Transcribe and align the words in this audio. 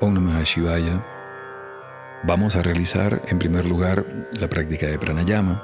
Om 0.00 0.14
Namah 0.14 0.42
Shivaya. 0.42 1.04
Vamos 2.24 2.56
a 2.56 2.62
realizar 2.62 3.22
en 3.28 3.38
primer 3.38 3.66
lugar 3.66 4.04
la 4.38 4.48
práctica 4.48 4.86
de 4.86 4.98
pranayama, 4.98 5.62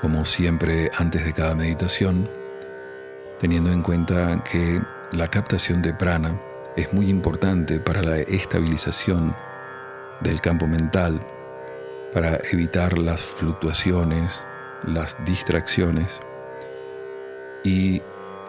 como 0.00 0.24
siempre 0.24 0.90
antes 0.96 1.24
de 1.24 1.32
cada 1.32 1.54
meditación, 1.54 2.28
teniendo 3.40 3.70
en 3.70 3.82
cuenta 3.82 4.42
que 4.44 4.80
la 5.12 5.28
captación 5.28 5.82
de 5.82 5.94
prana 5.94 6.38
es 6.76 6.92
muy 6.92 7.08
importante 7.08 7.78
para 7.78 8.02
la 8.02 8.18
estabilización 8.18 9.34
del 10.20 10.40
campo 10.40 10.66
mental, 10.66 11.20
para 12.12 12.38
evitar 12.52 12.98
las 12.98 13.20
fluctuaciones, 13.20 14.42
las 14.84 15.16
distracciones 15.24 16.20
y 17.62 18.02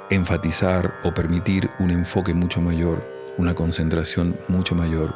enfatizar 0.09 0.93
o 1.03 1.13
permitir 1.13 1.69
un 1.79 1.91
enfoque 1.91 2.33
mucho 2.33 2.61
mayor, 2.61 3.14
una 3.37 3.55
concentración 3.55 4.37
mucho 4.47 4.75
mayor 4.75 5.13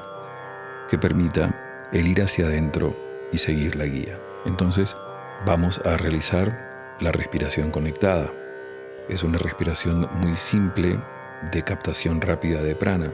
que 0.90 0.98
permita 0.98 1.90
el 1.92 2.08
ir 2.08 2.22
hacia 2.22 2.46
adentro 2.46 2.96
y 3.32 3.38
seguir 3.38 3.76
la 3.76 3.86
guía. 3.86 4.20
Entonces 4.46 4.96
vamos 5.46 5.82
a 5.86 5.98
realizar 5.98 6.98
la 7.00 7.12
respiración 7.12 7.72
conectada. 7.72 8.32
Es 9.08 9.24
una 9.24 9.38
respiración 9.38 10.08
muy 10.16 10.36
simple 10.36 11.00
de 11.52 11.64
captación 11.64 12.22
rápida 12.22 12.62
de 12.62 12.76
prana 12.76 13.12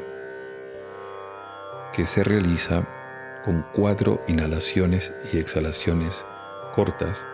que 1.93 2.05
se 2.05 2.23
realiza 2.23 2.83
con 3.43 3.65
cuatro 3.73 4.21
inhalaciones 4.27 5.13
y 5.31 5.37
exhalaciones 5.37 6.25
cortas 6.73 7.25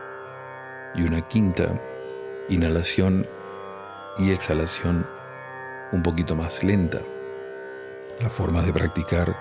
y 0.93 1.03
una 1.03 1.27
quinta 1.27 1.79
inhalación 2.49 3.25
y 4.19 4.31
exhalación 4.31 5.07
un 5.91 6.03
poquito 6.03 6.35
más 6.35 6.63
lenta. 6.63 6.99
La 8.21 8.29
forma 8.29 8.61
de 8.61 8.71
practicar 8.71 9.35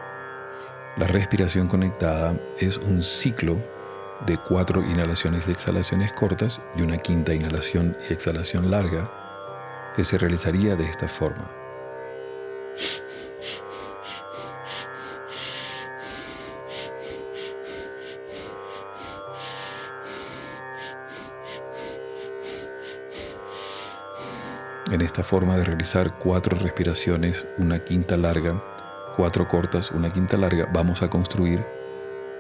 la 0.97 1.07
respiración 1.07 1.69
conectada 1.69 2.35
es 2.59 2.79
un 2.79 3.03
ciclo 3.03 3.59
de 4.27 4.39
cuatro 4.39 4.81
inhalaciones 4.81 5.47
y 5.47 5.51
exhalaciones 5.51 6.15
cortas 6.15 6.63
y 6.75 6.81
una 6.81 6.97
quinta 6.97 7.35
inhalación 7.35 7.95
y 8.09 8.15
exhalación 8.15 8.71
larga 8.71 9.11
que 9.95 10.03
se 10.03 10.17
realizaría 10.17 10.77
de 10.77 10.85
esta 10.85 11.09
forma. 11.09 11.51
En 24.91 25.03
esta 25.03 25.23
forma 25.23 25.57
de 25.57 25.65
realizar 25.65 26.19
cuatro 26.19 26.59
respiraciones, 26.59 27.47
una 27.59 27.79
quinta 27.85 28.17
larga, 28.17 28.61
cuatro 29.17 29.47
cortas, 29.47 29.93
una 29.93 30.11
quinta 30.11 30.37
larga, 30.37 30.69
vamos 30.73 31.03
a 31.03 31.09
construir 31.09 31.65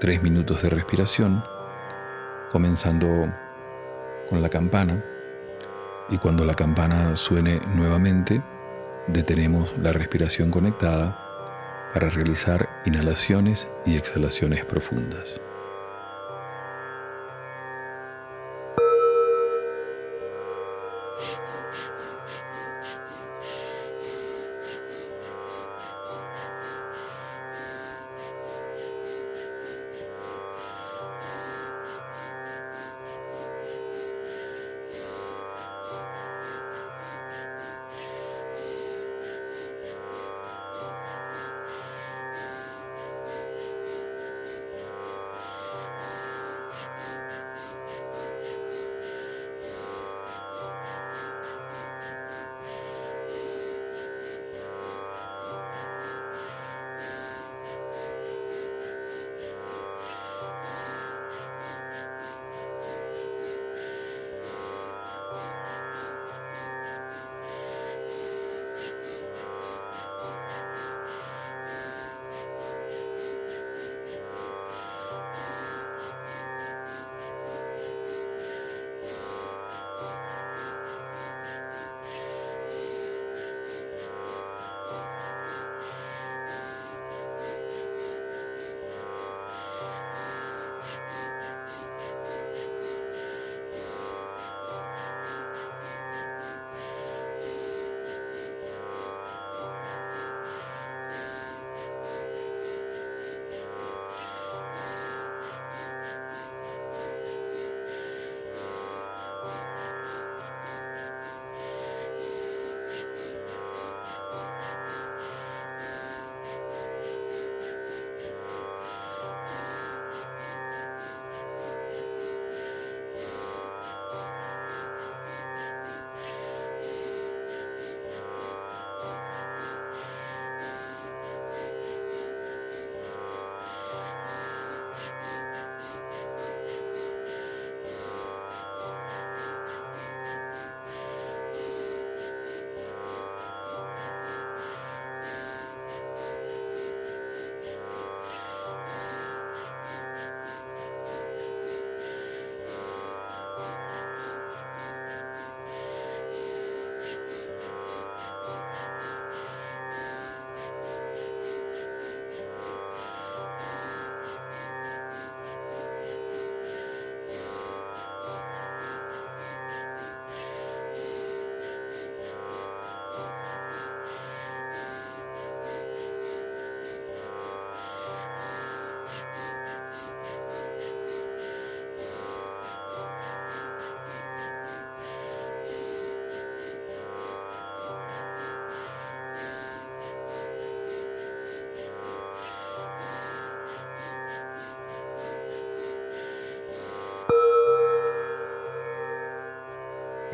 tres 0.01 0.21
minutos 0.21 0.61
de 0.61 0.69
respiración, 0.69 1.45
comenzando 2.51 3.33
con 4.29 4.43
la 4.43 4.49
campana. 4.49 5.05
Y 6.09 6.19
cuando 6.19 6.45
la 6.45 6.55
campana 6.55 7.15
suene 7.15 7.61
nuevamente, 7.77 8.43
detenemos 9.07 9.79
la 9.79 9.93
respiración 9.93 10.51
conectada 10.51 11.17
para 11.95 12.09
realizar 12.09 12.69
inhalaciones 12.85 13.69
y 13.87 13.97
exhalaciones 13.97 14.65
profundas. 14.65 15.41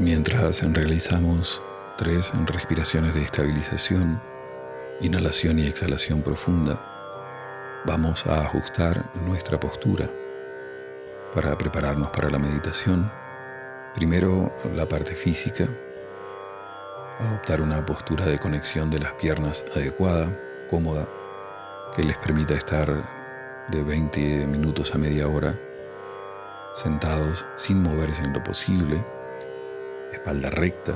Mientras 0.06 0.62
realizamos 0.73 1.61
tres 1.99 2.31
respiraciones 2.44 3.12
de 3.12 3.25
estabilización, 3.25 4.20
inhalación 5.00 5.58
y 5.58 5.67
exhalación 5.67 6.23
profunda, 6.23 6.81
vamos 7.85 8.25
a 8.29 8.43
ajustar 8.43 9.05
nuestra 9.26 9.58
postura 9.58 10.08
para 11.35 11.58
prepararnos 11.58 12.11
para 12.11 12.31
la 12.31 12.38
meditación. 12.38 13.11
Primero 13.97 14.56
la 14.76 14.87
parte 14.87 15.17
física, 15.17 15.69
adoptar 17.19 17.61
una 17.61 17.85
postura 17.85 18.26
de 18.26 18.38
conexión 18.38 18.88
de 18.91 19.00
las 19.00 19.12
piernas 19.14 19.64
adecuada, 19.75 20.38
cómoda, 20.70 21.09
que 21.97 22.05
les 22.05 22.17
permita 22.19 22.55
estar 22.55 23.67
de 23.73 23.82
20 23.82 24.47
minutos 24.47 24.94
a 24.94 24.99
media 24.99 25.26
hora 25.26 25.59
sentados 26.76 27.44
sin 27.56 27.82
moverse 27.82 28.23
en 28.23 28.35
lo 28.35 28.44
posible, 28.44 29.15
espalda 30.12 30.50
recta, 30.50 30.94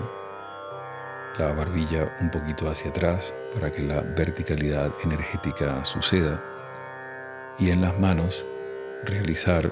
la 1.38 1.52
barbilla 1.52 2.16
un 2.20 2.30
poquito 2.30 2.68
hacia 2.68 2.90
atrás 2.90 3.34
para 3.54 3.70
que 3.70 3.82
la 3.82 4.00
verticalidad 4.00 4.90
energética 5.02 5.84
suceda 5.84 6.42
y 7.58 7.70
en 7.70 7.80
las 7.80 7.98
manos 7.98 8.46
realizar 9.04 9.70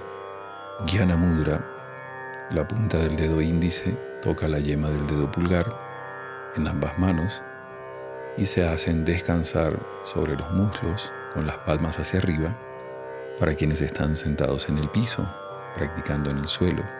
Jnana 0.86 1.16
Mudra, 1.16 1.64
la 2.50 2.66
punta 2.66 2.98
del 2.98 3.16
dedo 3.16 3.40
índice 3.40 3.96
toca 4.22 4.48
la 4.48 4.58
yema 4.58 4.88
del 4.90 5.06
dedo 5.06 5.30
pulgar 5.30 5.66
en 6.56 6.66
ambas 6.66 6.98
manos 6.98 7.42
y 8.36 8.46
se 8.46 8.66
hacen 8.66 9.04
descansar 9.04 9.78
sobre 10.04 10.36
los 10.36 10.50
muslos 10.52 11.12
con 11.34 11.46
las 11.46 11.58
palmas 11.58 11.98
hacia 11.98 12.20
arriba 12.20 12.56
para 13.38 13.54
quienes 13.54 13.80
están 13.80 14.16
sentados 14.16 14.68
en 14.68 14.78
el 14.78 14.88
piso, 14.88 15.28
practicando 15.76 16.30
en 16.30 16.38
el 16.38 16.48
suelo. 16.48 16.97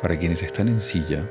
Para 0.00 0.16
quienes 0.16 0.44
están 0.44 0.68
en 0.68 0.80
silla, 0.80 1.24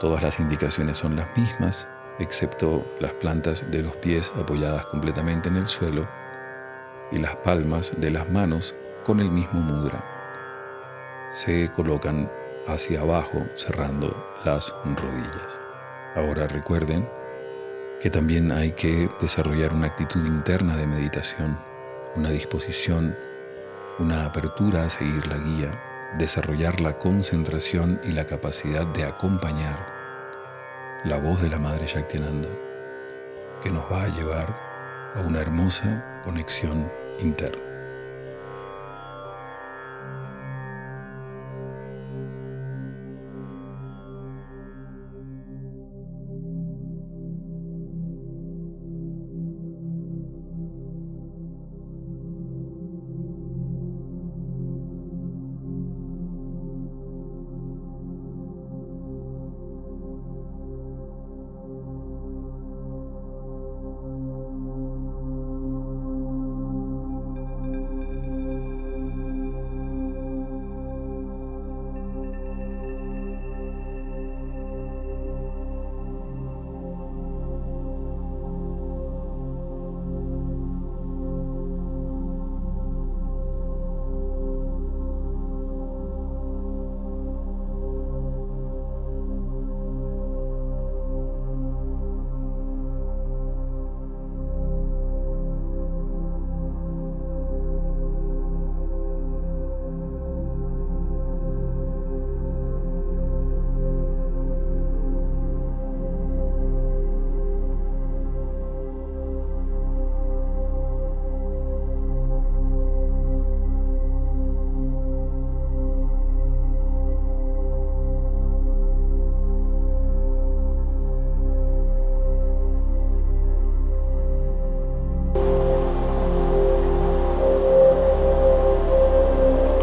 todas 0.00 0.22
las 0.22 0.40
indicaciones 0.40 0.96
son 0.96 1.14
las 1.14 1.36
mismas, 1.36 1.86
excepto 2.18 2.86
las 3.00 3.12
plantas 3.12 3.70
de 3.70 3.82
los 3.82 3.94
pies 3.96 4.32
apoyadas 4.34 4.86
completamente 4.86 5.50
en 5.50 5.56
el 5.56 5.66
suelo 5.66 6.08
y 7.12 7.18
las 7.18 7.36
palmas 7.36 7.92
de 7.98 8.10
las 8.10 8.30
manos 8.30 8.74
con 9.04 9.20
el 9.20 9.30
mismo 9.30 9.60
mudra. 9.60 10.02
Se 11.30 11.70
colocan 11.72 12.30
hacia 12.66 13.02
abajo 13.02 13.44
cerrando 13.56 14.40
las 14.42 14.74
rodillas. 14.84 15.60
Ahora 16.16 16.46
recuerden 16.46 17.06
que 18.00 18.08
también 18.08 18.52
hay 18.52 18.72
que 18.72 19.10
desarrollar 19.20 19.74
una 19.74 19.88
actitud 19.88 20.24
interna 20.24 20.78
de 20.78 20.86
meditación, 20.86 21.58
una 22.16 22.30
disposición, 22.30 23.14
una 23.98 24.24
apertura 24.24 24.84
a 24.84 24.88
seguir 24.88 25.26
la 25.26 25.36
guía, 25.36 25.89
desarrollar 26.18 26.80
la 26.80 26.98
concentración 26.98 28.00
y 28.04 28.12
la 28.12 28.26
capacidad 28.26 28.86
de 28.86 29.04
acompañar 29.04 29.86
la 31.04 31.18
voz 31.18 31.40
de 31.40 31.48
la 31.48 31.58
Madre 31.58 31.86
Shaktinanda, 31.86 32.48
que 33.62 33.70
nos 33.70 33.90
va 33.90 34.04
a 34.04 34.08
llevar 34.08 34.54
a 35.14 35.20
una 35.20 35.40
hermosa 35.40 36.20
conexión 36.24 36.90
interna. 37.20 37.69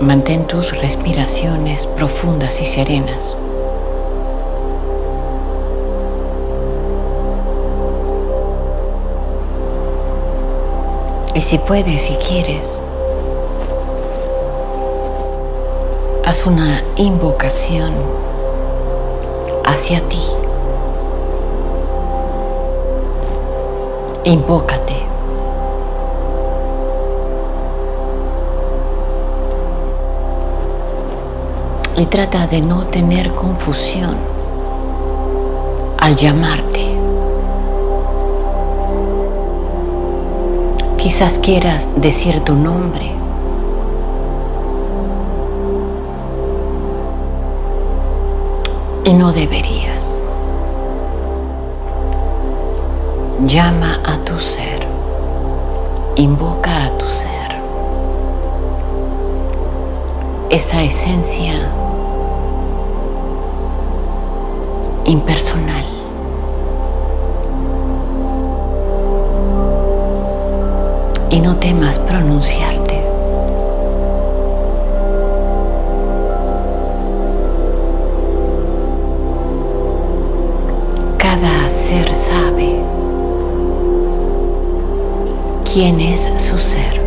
Mantén 0.07 0.47
tus 0.47 0.71
respiraciones 0.71 1.85
profundas 1.85 2.61
y 2.61 2.65
serenas. 2.65 3.35
Y 11.35 11.41
si 11.41 11.57
puedes, 11.57 12.03
si 12.03 12.13
quieres, 12.15 12.65
haz 16.25 16.45
una 16.45 16.81
invocación 16.95 17.91
hacia 19.65 19.99
ti. 20.07 20.23
Invócate. 24.23 25.16
Y 31.97 32.05
trata 32.05 32.45
de 32.45 32.61
no 32.61 32.85
tener 32.85 33.33
confusión 33.33 34.15
al 35.97 36.15
llamarte. 36.15 36.95
Quizás 40.97 41.39
quieras 41.39 41.87
decir 41.95 42.41
tu 42.41 42.53
nombre. 42.53 43.13
Y 49.03 49.13
no 49.13 49.31
deberías. 49.31 50.15
Llama 53.47 53.99
a 54.05 54.17
tu 54.23 54.39
ser. 54.39 54.85
Invoca 56.15 56.85
a 56.85 56.89
tu 56.97 57.07
ser. 57.07 57.57
Esa 60.49 60.83
esencia 60.83 61.53
impersonal. 65.07 65.85
Y 71.29 71.39
no 71.39 71.55
temas 71.57 71.97
pronunciarte. 71.99 73.03
Cada 81.17 81.69
ser 81.69 82.13
sabe 82.13 82.81
quién 85.73 85.99
es 86.01 86.29
su 86.37 86.57
ser. 86.57 87.06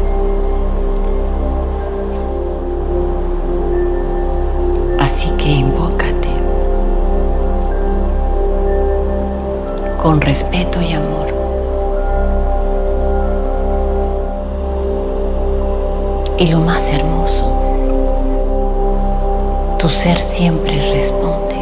Con 10.02 10.20
respeto 10.22 10.80
y 10.80 10.94
amor. 10.94 11.28
Y 16.38 16.46
lo 16.46 16.60
más 16.60 16.90
hermoso, 16.90 17.44
tu 19.78 19.90
ser 19.90 20.18
siempre 20.18 20.92
responde. 20.92 21.56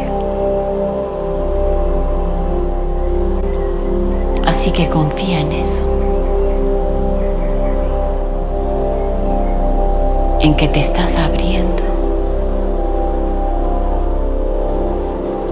Así 4.47 4.71
que 4.71 4.89
confía 4.89 5.41
en 5.41 5.51
eso. 5.51 5.83
en 10.41 10.55
que 10.55 10.69
te 10.69 10.79
estás 10.79 11.17
abriendo, 11.17 11.83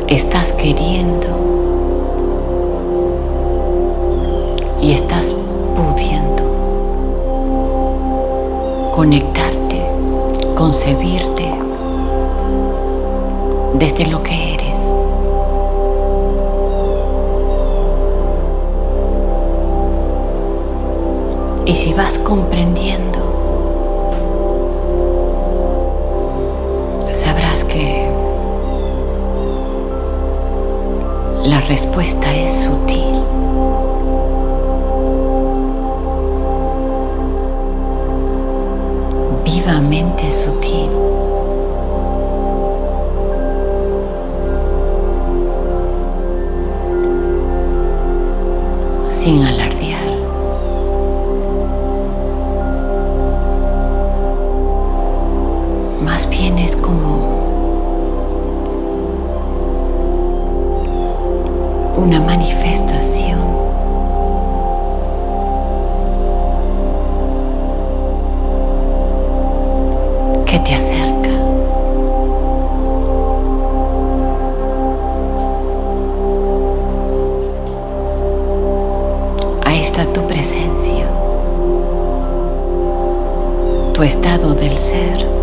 estás 0.07 0.53
queriendo 0.53 1.46
y 4.81 4.91
estás 4.91 5.33
pudiendo 5.75 6.43
conectarte, 8.93 9.85
concebirte 10.55 11.53
desde 13.75 14.07
lo 14.07 14.23
que 14.23 14.53
eres. 14.53 14.79
Y 21.65 21.75
si 21.75 21.93
vas 21.93 22.17
comprendiendo, 22.19 23.19
sabrás 27.11 27.63
que 27.65 28.09
la 31.43 31.59
respuesta 31.61 32.33
es 32.33 32.63
sutil. 32.63 33.46
Vivamente 39.89 40.29
sutil. 40.29 40.89
Sin 49.07 49.43
alardear. 49.45 49.66
Tu 83.97 84.03
estado 84.03 84.53
del 84.53 84.77
ser. 84.77 85.36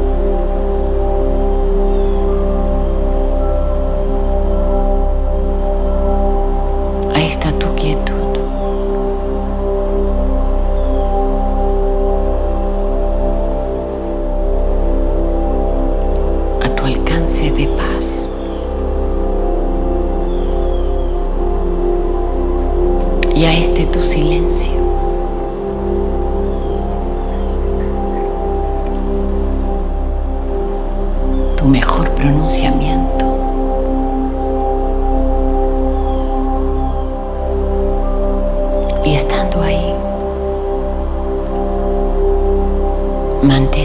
Mantente. 43.44 43.83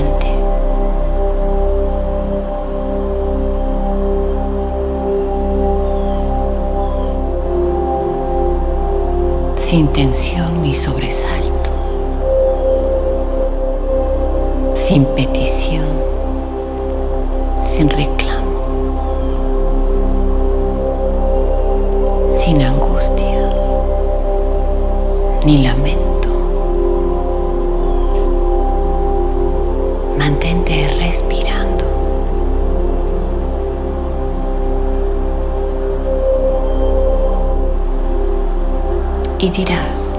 Y 39.42 39.50
dirás, 39.52 40.12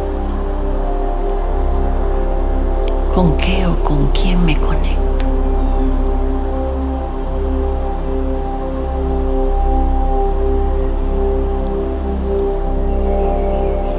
¿con 3.14 3.36
qué 3.36 3.66
o 3.66 3.76
con 3.84 4.08
quién 4.12 4.42
me 4.46 4.58
conecto? 4.58 5.26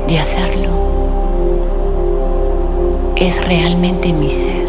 De 0.08 0.18
hacerlo 0.18 0.72
es 3.16 3.46
realmente 3.46 4.12
mi 4.14 4.32
ser. 4.32 4.61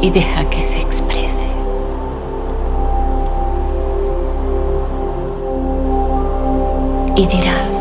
Y 0.00 0.10
deja 0.10 0.48
que 0.48 0.62
se 0.62 0.80
exprese. 0.80 1.48
Y 7.16 7.26
dirás, 7.26 7.74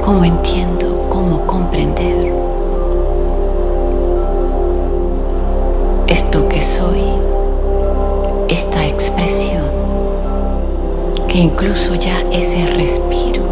cómo 0.00 0.24
entiendo, 0.24 1.06
cómo 1.10 1.46
comprender 1.46 2.32
esto 6.06 6.48
que 6.48 6.62
soy, 6.62 7.04
esta 8.48 8.86
expresión, 8.86 9.64
que 11.28 11.38
incluso 11.38 11.94
ya 11.96 12.18
ese 12.32 12.66
respiro 12.66 13.49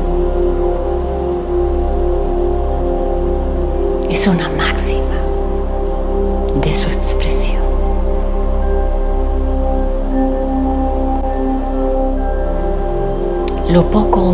Lo 13.79 13.85
poco 13.85 14.28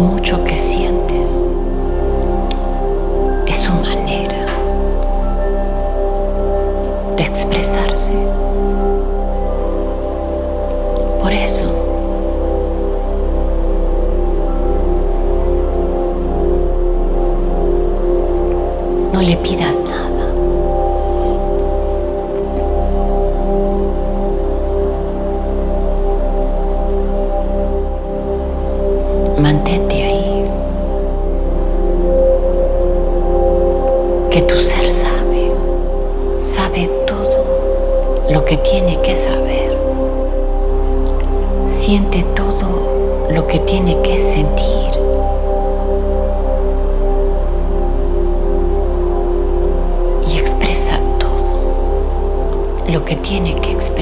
que 53.14 53.22
tiene 53.22 53.54
que 53.60 53.72
existir. 53.72 53.93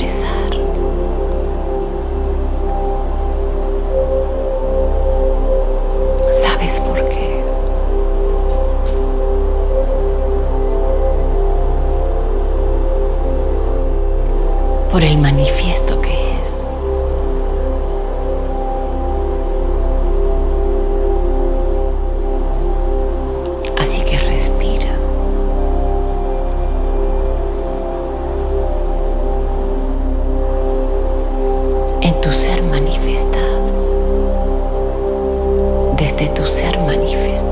desde 35.97 36.29
tu 36.29 36.45
ser 36.45 36.79
manifestado. 36.81 37.43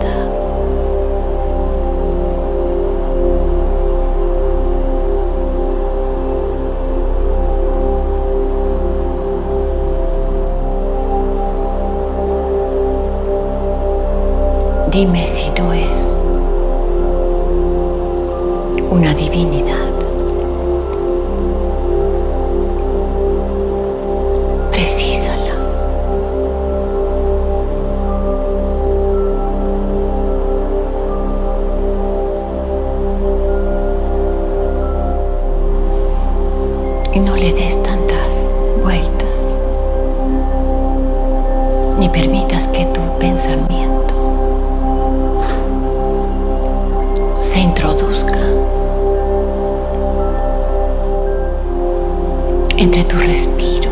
Dime 14.90 15.26
si 15.26 15.50
no 15.50 15.72
es 15.72 16.14
una 18.90 19.14
divinidad. 19.14 19.89
ni 42.00 42.08
permitas 42.08 42.66
que 42.68 42.86
tu 42.86 43.00
pensamiento 43.18 44.14
se 47.38 47.60
introduzca 47.60 48.38
entre 52.78 53.04
tu 53.04 53.18
respiro. 53.18 53.89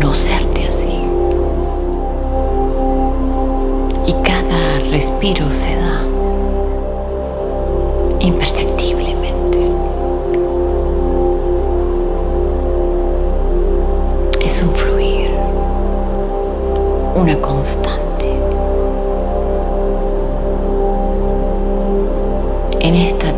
conocerte 0.00 0.66
así. 0.66 0.98
Y 4.06 4.12
cada 4.22 4.78
respiro 4.90 5.50
se 5.50 5.76
da 5.76 6.02
imperceptiblemente. 8.20 9.70
Es 14.40 14.62
un 14.62 14.70
fluir, 14.70 15.30
una 17.14 17.36
constante. 17.40 18.00
En 22.80 22.94
esta 22.94 23.29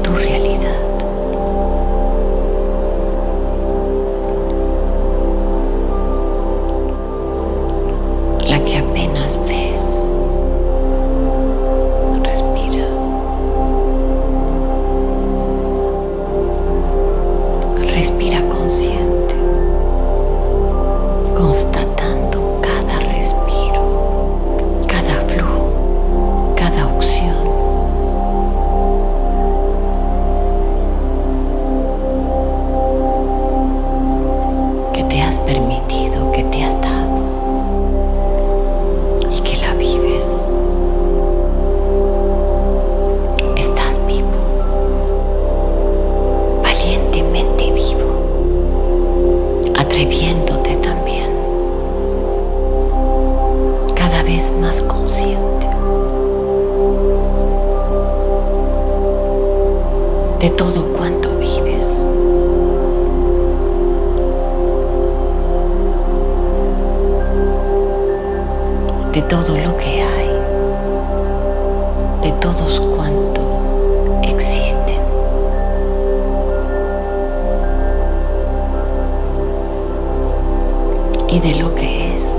y 81.33 81.41
de 81.41 81.55
lo 81.55 81.75
que 81.75 82.13
es. 82.13 82.32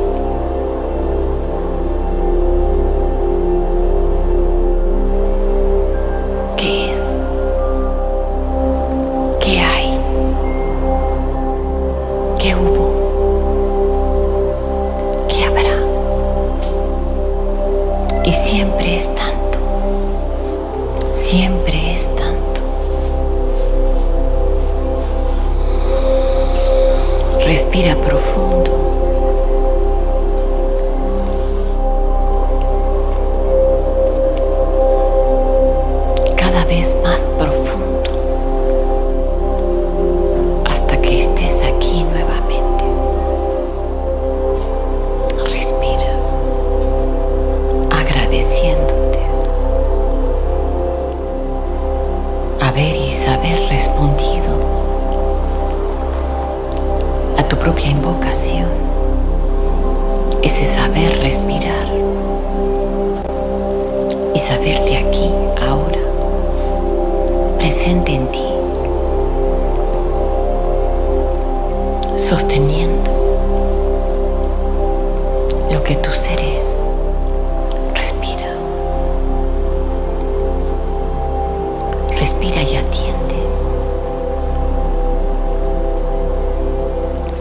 Y 82.46 82.76
atiende 82.76 83.36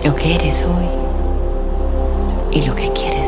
lo 0.05 0.15
que 0.15 0.35
eres 0.37 0.65
hoy 0.65 0.87
y 2.53 2.63
lo 2.65 2.75
que 2.77 2.89
quieres. 2.93 3.22